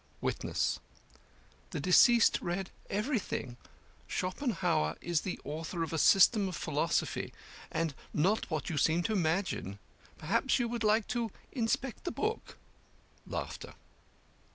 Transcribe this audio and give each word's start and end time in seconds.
WITNESS: 0.19 0.79
The 1.69 1.79
deceased 1.79 2.41
read 2.41 2.71
everything. 2.89 3.57
Schopenhauer 4.07 4.95
is 4.99 5.21
the 5.21 5.39
author 5.45 5.83
of 5.83 5.93
a 5.93 5.99
system 5.99 6.47
of 6.49 6.55
philosophy, 6.55 7.31
and 7.71 7.93
not 8.11 8.49
what 8.49 8.67
you 8.67 8.79
seem 8.79 9.03
to 9.03 9.13
imagine. 9.13 9.77
Perhaps 10.17 10.57
you 10.57 10.67
would 10.67 10.83
like 10.83 11.05
to 11.09 11.29
inspect 11.51 12.05
the 12.05 12.11
book? 12.11 12.57